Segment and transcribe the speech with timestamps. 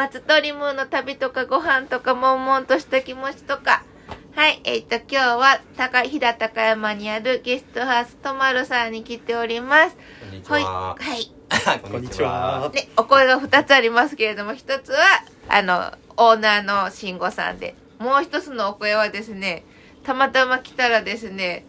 [0.00, 3.84] 松鳥ムーの旅とかご飯とか悶々とした気持ちとか。
[4.34, 9.96] はい、えっ、と、今日は高、飛騨高山にあるゲストハウスとまるさんに来ております。
[10.22, 10.62] こんにちはい。
[10.62, 10.96] は。
[10.96, 11.80] はい。
[11.80, 12.70] こんにちは。
[12.72, 15.04] ね、お声が2つありますけれども、1つは、
[15.50, 19.64] あの、オーナーの慎吾さんで、もう1つのお声はですね、
[20.02, 21.66] たまたま来たらですね、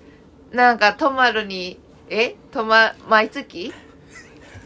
[0.53, 3.73] なんか、泊まるに、え泊ま、毎月？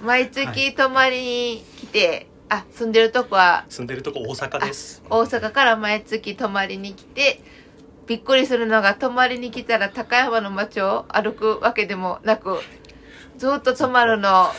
[0.03, 5.03] 毎月泊まりに来て、あ、住んでるとこは、住んでるとこ大阪です。
[5.09, 7.41] 大阪から毎月泊まりに来て、
[8.07, 12.59] びっくりするのが泊まりに来たら高山の街を歩くわけでもなく、
[13.37, 14.51] ずっと泊まるの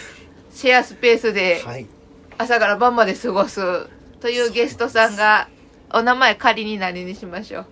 [0.53, 1.87] シェアスペースではい。
[2.39, 3.89] 朝から晩まで過ごす
[4.21, 5.49] というゲストさんが、
[5.93, 7.67] お名前仮に何にしましょう。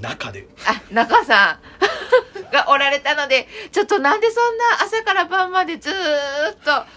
[0.00, 0.46] 中で。
[0.66, 1.69] あ、中さん
[2.50, 5.96] がおられたので、ちょっとなんでそんな朝から晩までずーっ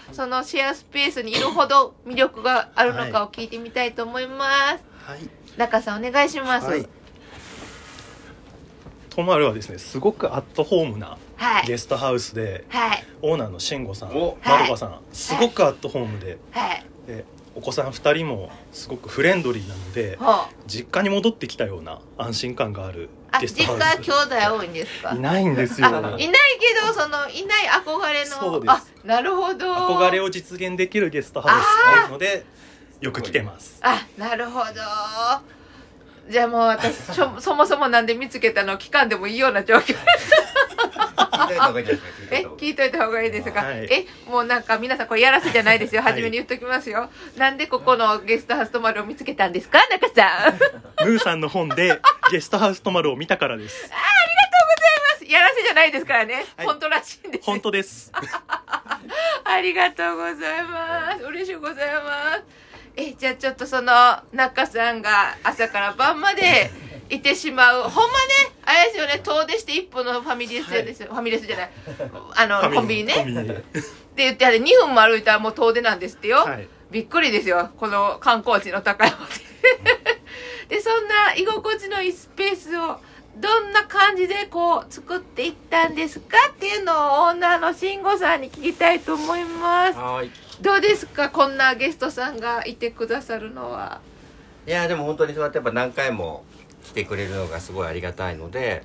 [0.08, 4.46] とそのシェアスペースにいるほど魅力があるのかを聞いてみたいと思いま
[4.78, 4.84] す。
[5.10, 5.28] はい。
[5.56, 6.66] 中さんお願いします。
[6.66, 6.86] はい。
[9.10, 11.66] トマルはですね、すごくアットホームなはい。
[11.66, 13.04] ゲストハウスで、はい。
[13.22, 16.84] オーナーの慎吾さん、おまるかさん、すごくアットホームで、はい。
[17.06, 17.24] で、
[17.56, 20.36] お子さん二人もすごくフレンドリーなので、ほう。
[20.66, 23.82] 実家に戻ってきたような安心感があるあ、ゲスト実ハウス。
[24.00, 24.12] 家兄
[24.48, 25.12] 弟多いんですか？
[25.14, 25.98] いないんですあ、よ。
[26.00, 26.28] いないけ
[26.86, 28.36] ど、その、いない憧れの。
[28.36, 29.72] そうですあ、なるほど。
[29.72, 32.44] 憧れを実現できるゲストハウスなので、
[33.00, 33.78] よく来てます。
[33.82, 34.72] あ、なるほど。
[36.28, 39.94] じゃあもう私、そそもそもなんで見つけたの聞かんでもいいような状況。
[42.30, 46.02] え、聞いといた方がいいですか、はいえ、もうなんか皆さんこれやらせじゃないですよ。
[46.02, 47.10] はい初めに言っときますよ。
[47.36, 49.78] なんでここのゲストハウス泊まるを見つけたんですか？
[49.90, 50.26] 中さん。
[50.26, 53.90] ありがとうございムーさんの本でゲストハウス泊まるを見たからです。
[55.14, 55.24] ます。
[55.24, 56.44] やらせじゃないですからね。
[56.56, 57.44] はい本当らしいんです。
[57.44, 58.12] 本当です。
[59.44, 61.24] ありがとうございます。
[61.24, 62.42] 嬉しいございます。
[62.96, 63.92] え、じゃあちょっとその、
[64.32, 66.70] 中さんが朝から晩まで
[67.10, 67.82] いてしまう。
[67.82, 71.08] ほんまね、あれですよね、遠出して一歩のファミレスですよ。
[71.10, 71.70] ファミレスじゃない。
[72.36, 73.14] あの、コンビニね。
[73.14, 73.54] っ
[74.16, 76.38] て言ってあれ2分も歩いたらもう遠出なんですってよ。
[76.38, 76.68] はい。
[76.90, 77.70] びっくりですよ。
[77.78, 79.32] この観光地の高山で。
[80.76, 82.98] で、そんな居心地のいいスペースを
[83.36, 89.98] どんな感じでこう作っていったんですかっていうのをオーナーの慎吾さんに聞きたいと思います。
[89.98, 90.30] はい。
[90.60, 91.30] どうですか？
[91.30, 94.00] こんなゲストさんがいてくださるのは。
[94.66, 96.44] いや、でも本当にそうやってやっぱ何回も
[96.84, 98.84] 来てくれるのがすごいありがたいので、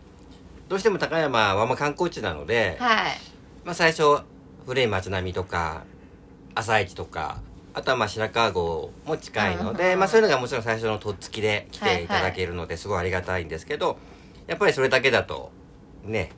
[0.68, 3.18] どうしても高山はまあ観光地なので、はい。
[3.64, 4.24] まあ最初、
[4.66, 5.84] 古い街並みとか、
[6.56, 7.42] 朝市とか、
[7.74, 13.98] あとはまあ白川郷も近いので、まあそういうのがもちろん最初のとっつきで来ていただけるのですごいありがたいんですけど、
[14.48, 15.52] やっぱりそれだけだと、
[16.04, 16.32] ね、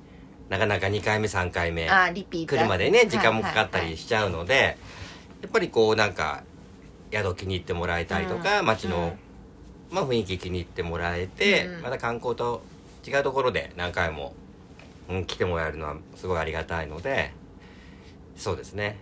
[0.49, 1.88] なかなか2回目3回目。
[1.88, 4.78] 来るまでね時間もかかったはいはいりしちゃうので、
[5.41, 6.43] やっぱりこうなんか
[7.11, 9.16] 宿気に入ってもらえたりとか、うん街の、
[9.91, 11.81] まあ、雰囲気気に入ってもらえて、うん。
[11.81, 12.63] また観光と
[13.06, 14.34] 違うところで何回も、
[15.09, 17.34] うん、来てもらえるのはすごいありがたいので
[18.35, 18.97] そうですね。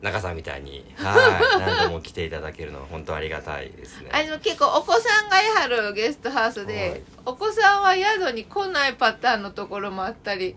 [0.00, 4.10] 中さんみたいにはい 何度も来ていただけるのは本当ありがたいですね。
[4.12, 7.02] あの結構お子さんがいはるゲストハウスで、はい。
[7.26, 10.56] お子さんは宿に来ないパターンのところもあったり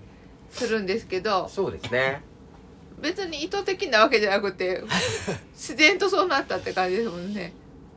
[0.52, 2.22] するんですけどそうですね。
[3.00, 4.82] 別に意図的なわけじゃなくて
[5.52, 7.52] 自然とそうなったって感じですもんね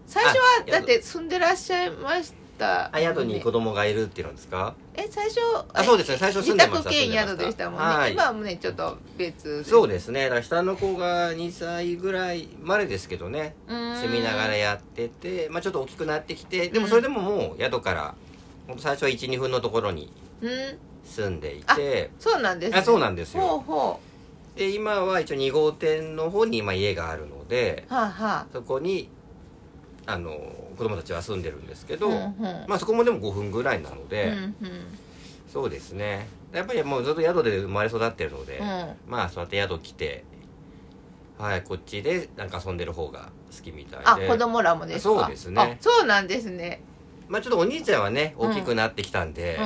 [0.06, 4.74] 最初はあだって住んでらっしゃいましたあ宿に子供がいるっていうのですか？
[4.94, 5.40] え最初
[5.74, 6.90] あそうですね最初住んでました。
[6.90, 8.12] 自宅兼宿でしたもんね、はい。
[8.12, 10.24] 今はもうねちょっと別そうですね。
[10.24, 13.54] だから下の子が2歳ぐらいまでですけどね。
[13.68, 18.14] セセミながらやってて、まあ、ちょっと大きくなってきてでもそれでももう宿から
[18.78, 20.78] 最初は12分のところにうん。
[21.04, 22.10] 住んでいて。
[22.18, 23.42] そうなんです、ね、あそうなんですよ。
[23.42, 24.00] ほうほ
[24.56, 29.10] で今は一応2号店の方に今家があるのでうはあはそこに
[30.06, 30.30] あの
[30.78, 32.64] 子供たちは住んでるんですけあど、うんうん。
[32.68, 34.54] まあそこもでも5分ぐらいなので、うんうん。
[35.52, 36.28] そうですね。
[36.52, 38.94] やっぱりもうずっと宿で生まれ育ってるので、うん。
[39.10, 40.24] まあそうやって宿来て
[41.38, 44.26] はいこっちでなんか遊んでる方が好きみたいで。
[44.26, 45.20] あ子供らもですか？
[45.20, 45.60] そうですね。
[45.60, 46.80] あそうなんですね。
[47.28, 49.59] まあちょっとお兄ちゃんはね大きくなってきたんで、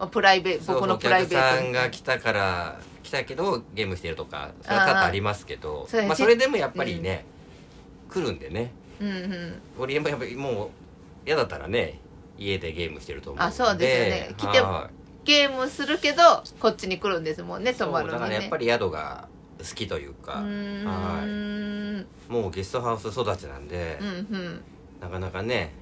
[0.00, 1.36] うん、プライベ僕のプライベート。
[1.36, 7.24] お客さんが来たから来たけどゲームしてるとかそれは多々ありますけどまあ、それでもやっぱりね、
[8.10, 9.54] 来るんでねうんうん。
[9.78, 10.68] 俺もやっぱりもう
[11.26, 11.98] 嫌だったらね
[12.38, 14.34] 家でゲームしてると思うあそうですよね。
[14.36, 14.90] 来ては
[15.24, 15.26] い。
[15.26, 16.22] ゲームするけど
[16.60, 19.28] こっちに来るんですもんね泊まるのにねからやっぱり宿が
[19.58, 20.32] 好きというか。
[20.32, 22.06] はうん。
[22.28, 22.32] い。
[22.32, 24.62] もうゲストハウス育ちなんで、うん
[25.00, 25.72] なかなかね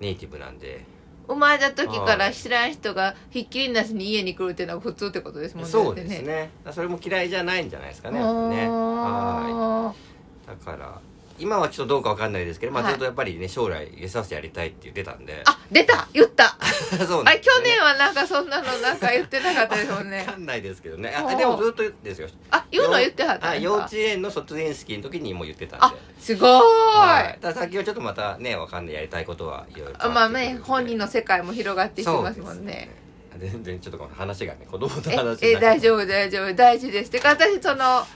[0.00, 0.84] ネイティブなんで。
[1.26, 6.24] 生まれた時から知らん人がひっきりなしに家に来るっていうのは普通ってことですもんねそうですね。
[6.26, 8.24] だからそれも嫌いじゃないんじゃないですかねね。
[8.68, 11.00] ははいだから
[11.38, 12.92] 今はちょっとどうかわかんないですけど、まあ、はい。
[12.92, 15.42] ずっとやっぱりね将来ゲストハウスやりたいって言ってたんで。
[15.44, 16.08] あ出た。
[16.12, 16.56] 言った。
[17.06, 17.70] そうなんあ去ですよね。
[17.70, 20.18] 年はなんかそんなのなんか言ってなかったですもんね。
[20.18, 21.14] わかんないですけどね。
[21.14, 22.28] あでもずっとですよ。
[22.50, 26.60] あ言うの言ってはったんはいですか幼稚園の卒園式の時にもう言ってたんであすごーい、
[26.96, 32.90] はい、ただ先はちょっとまたねわかんないやりたいことはいろいろあまあね本人の世界も広がっていきますもんね。
[33.38, 37.10] 全然ちょっとこの話がね子供のえ話え大夫丈夫大丈夫大事です。
[37.10, 38.06] てか私その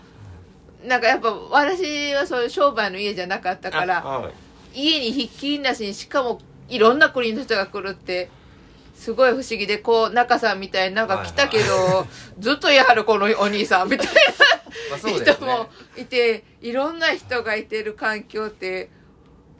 [0.84, 4.32] なんかやっぱ私はそういう商売の家じゃなかったからはい。
[4.74, 8.30] 家にひっきりなしにしかもいろんな国の人が来るって
[8.94, 12.06] すごい不思議でこう中さんみたいになんか来たけど、
[12.40, 14.06] ずっとやはるこのお兄さんみたい
[14.90, 18.90] な 人もいていろんな人がいてる環境って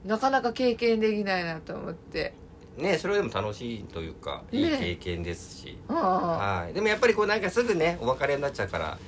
[0.05, 2.35] なかなか経験できないなと思って。
[2.77, 8.99] ねそれでも楽しいというかいい経験ですし、はい、でもやっぱりこうなんかすぐねお別れになっちゃうから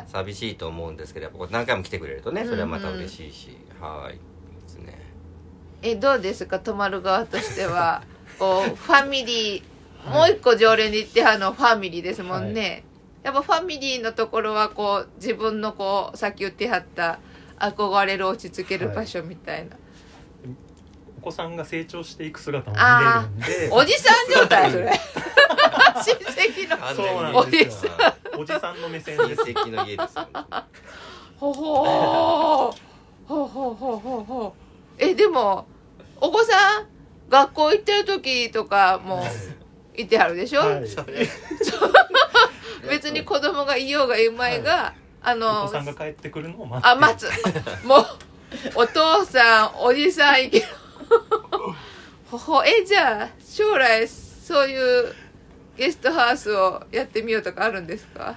[0.00, 0.04] い。
[0.08, 4.98] 寂しいと思うんですけどやっぱ何回も来てくれるとねそれはまた嬉しいし、はいですね。
[5.82, 8.02] えどうですか泊まる側としては？
[8.38, 12.84] こうファミリーもう一個常連で言ってはのファミリーですもんね、
[13.22, 17.18] やっぱファミリーのところはこう自分のこうさっき言ってはった
[17.58, 19.76] 憧れる落ち着ける場所みたいな、
[21.18, 23.70] お子さんが成長していく姿も見れるんで。
[23.72, 24.84] おじさん状態それ。
[25.98, 26.76] 親戚の。
[26.76, 27.92] 完そう全になんですよ
[28.38, 30.28] おじさんの目線親です戚の家ですよ
[31.40, 32.76] ほほー
[33.26, 34.62] ほうほうほうほうほう
[34.96, 35.66] えでも
[36.20, 36.86] お子さん
[37.28, 39.26] 学校行ってる時とかも
[39.96, 41.28] いてはるでしょ、はいそれ
[42.88, 48.06] 別に子供がいようがいまいが、あおの子さんが帰ってくるのを待ってあ待つもう
[48.76, 50.66] お父さんおじさんいける
[52.30, 55.14] ほほえじゃあ将来そういう
[55.78, 58.36] ゲストハウスをやってみようとかあるんですか？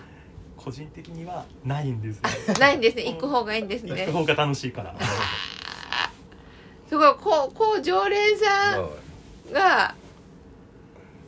[0.56, 2.54] 個人的にはないんですよ。
[2.60, 3.06] ないんですね。
[3.12, 4.06] 行く方がいいんですね。
[4.06, 4.96] 行く方が楽しいから。
[6.88, 9.96] すごいこうこう常連さんが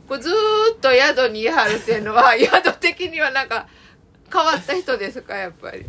[0.08, 0.32] こうずー
[0.76, 3.66] っと宿にいはるっていうのは 宿的にはなんか
[4.32, 5.84] 変わった人ですかやっぱり？
[5.84, 5.88] あ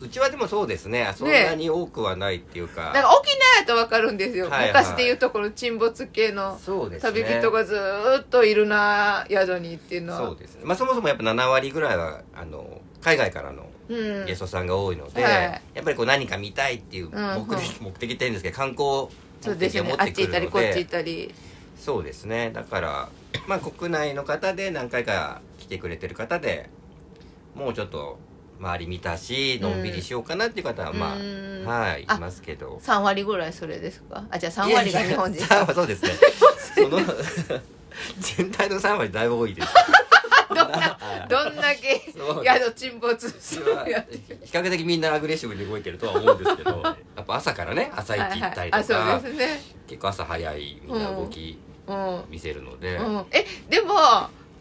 [0.00, 1.12] うちはでもそうですね。
[1.14, 4.84] そんなに多くはないっていうか、なんか沖縄やと分かるんですよ、はいはい。
[4.84, 7.22] 昔でいうところ沈没系のそうですね。
[7.22, 10.18] 旅人がずーっといるな宿にっていうのは。
[10.18, 10.62] そうですね。
[10.64, 14.26] まあそもそもやっぱ7割ぐらいはあの海外からのうん。
[14.26, 15.32] ゲストさんが多いので、はい。
[15.74, 19.08] やっぱりこう何か見たいっていううん目的,、目的って言うんですけど観光
[19.42, 19.90] そうですよね。
[19.90, 21.34] 目的を持っあってち行ったりくるのでこっち行ったり。
[21.76, 22.52] そうですね。
[22.54, 23.08] だから
[23.46, 26.70] まあ国内の方で何回か来てくれてる方で
[27.54, 28.18] もうちょっと
[28.60, 32.80] 周り見たしのんびりしようかなっていう方はまあ、うんはいいあますけど。
[32.84, 34.24] 3割ぐらいそれですか？
[34.30, 36.10] あじゃあ3割が日本人いやいやそうですね。
[36.76, 36.98] その
[38.20, 39.68] 全体の3割だいぶ多いです。
[40.50, 40.98] どんな
[41.28, 42.44] どんだけそう。
[42.44, 44.12] 宿沈没するやつ
[44.44, 46.82] 比較的みんなアグレッシブに動いてるとは思うんですけど
[47.16, 49.60] やっぱ朝からね朝一行ったりとか、あそうですね。
[49.86, 52.24] 結構朝早いみんな動きうん。
[52.28, 53.94] 見せるので、うん、えでも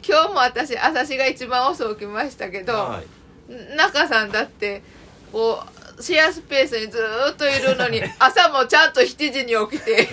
[0.07, 3.18] 今日も私朝日が一番遅く起きましたけど、はい
[3.75, 4.81] 中さんだって
[5.31, 5.63] こ
[5.97, 10.07] うシェアスペースにずーっといるのに 朝もちゃんと7時に起きて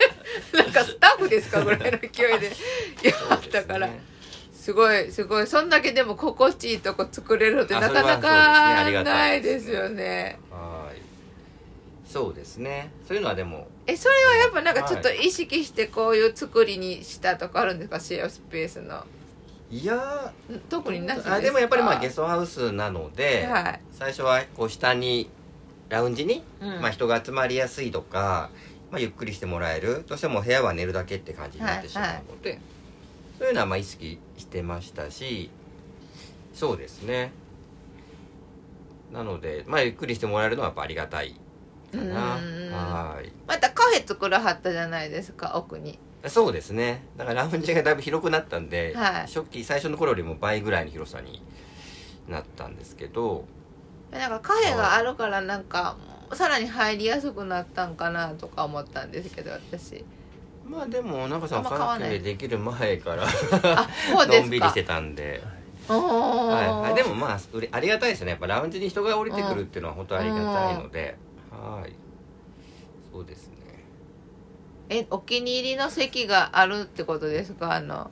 [0.52, 2.52] なんかスタッフですかぐらいの勢いで。
[3.08, 3.88] やったから
[4.52, 5.46] すごいすごい。
[5.46, 10.38] そんだけでも心地いいとこ作れるのってあなかなかないいでですすよね。
[10.50, 11.00] はい。
[12.10, 12.90] そうですね。
[13.06, 17.98] そういうのはでもえそれはやっぱなんかちょっと意識してこういう作りにしたとかあるんですか？
[18.00, 19.04] シェアスペースの
[19.70, 19.96] いや
[20.50, 21.34] ん特になしですか？
[21.34, 23.80] あでもやっぱりまあゲストハウスなので、はい。
[23.92, 25.28] 最初はこう下に
[25.88, 26.80] ラウンジに、うん。
[26.80, 28.50] まあ、人が集まりやすいとか、
[28.90, 30.04] まあ、ゆっくりしてもらえる。
[30.06, 32.58] どうしても部屋は寝るだけって感じになってしまうので、
[33.38, 35.50] そういうのはまあ意識してましたし
[36.54, 37.32] そうですね。
[39.12, 41.34] なのでまあゆっくりしてもらえるのはやっぱありがたい
[41.92, 42.36] かな。
[42.36, 42.70] うん。
[42.72, 43.32] はい。
[43.46, 47.04] またカフェ作らはったじゃないですか奥にそうですね。
[47.16, 49.22] だからラウンジがだいぶ広くなったんで、はい。
[49.22, 51.42] 初期最初の頃よりも倍ぐらいの広さに
[52.28, 53.44] なったんですけど
[54.10, 55.96] なんかカフェがあるからなんか
[56.32, 60.04] さらに入りやすくなったんかなとか思ったんですけど私。
[60.68, 63.26] まあでもなんかさあんカフェできる前から
[64.26, 65.42] のんびりしてたんで、
[65.86, 65.94] は
[66.84, 68.32] いはい、でもまあありがたいですね。
[68.32, 71.16] やっぱラウンジに人が降りてくるっていうのは本当ありがたいので、
[71.50, 71.92] はい。
[73.10, 73.57] そうですね
[74.88, 77.74] えお気に入りの席があるってことですか？
[77.74, 78.10] あのはい。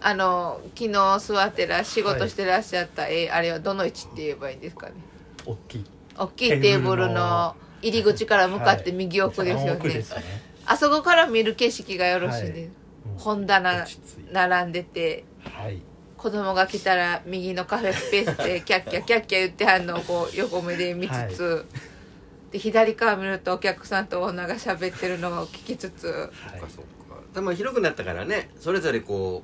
[0.00, 4.94] あの昨日座ってら仕事してらっしゃった、えあれはどの位置って言えばいいんですかね？
[5.46, 5.84] 大きい。
[6.16, 10.22] 大きいテーブルの入り口から向かって右奥ですよね,、奥ですね。
[10.66, 12.72] あそこから見る景色がよろしいです、
[13.18, 13.84] 本棚
[14.32, 15.82] 並んでてはい。
[16.16, 21.66] 子供が来たら右のカフェスペースでキャッキャキャッキャ言ってはんのをこう横目で見つつ、
[22.54, 26.02] で左側見るとお客さんとオーナーが喋ってるのを聞きつつ。
[26.02, 27.20] そっかそっか。
[27.34, 29.42] でも広くなったからねそれぞれこ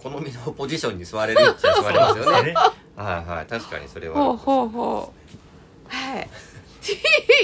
[0.00, 2.42] う好みのポジションに座れるっちゃ座れますよね。
[2.50, 2.54] ね。
[2.54, 3.46] はいはい。
[3.46, 5.12] 確かにそれはほうほうほ
[5.86, 5.94] う。
[5.94, 6.28] はい。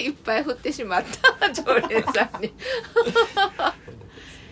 [0.07, 1.05] いっぱい振ってしまっ
[1.39, 2.53] た常連さんに。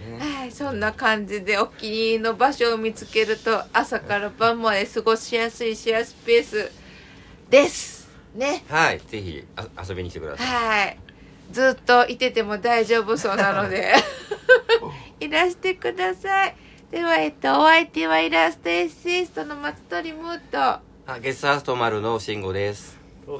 [0.09, 0.19] ね。
[0.21, 6.71] はいそんな感じでお気に入りの場所を見つけると朝から晩まで過ごしやすいシェアスペース
[7.51, 7.98] です
[8.39, 8.65] ね。
[8.69, 9.01] はい。
[9.01, 10.47] ぜひあ遊びに来てください。
[10.47, 10.99] はい。
[11.51, 13.93] ずっといてても大丈夫そうなので。
[15.21, 16.57] いらしてください。
[16.91, 20.81] ではえっとお相手はイラストエッセイストの松鳥ムート。
[21.07, 22.99] あゲストハウスとまるの慎吾です。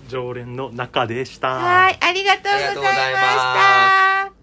[0.09, 1.49] 常連の中でした。
[1.49, 1.99] はい。
[2.01, 4.38] ありがとうございまありがとうございしまた